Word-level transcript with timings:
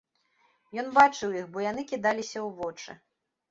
Ён 0.83 0.89
бачыў 0.95 1.37
іх, 1.41 1.45
бо 1.57 1.67
яны 1.67 1.81
кідаліся 1.93 2.37
ў 2.47 2.59
вочы. 2.65 3.01